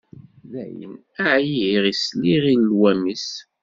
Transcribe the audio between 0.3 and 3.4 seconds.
Dayen, εyiɣ i sliɣ i llwam-is.